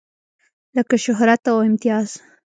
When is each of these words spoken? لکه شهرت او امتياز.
لکه 0.75 0.95
شهرت 1.05 1.41
او 1.51 1.57
امتياز. 1.67 2.09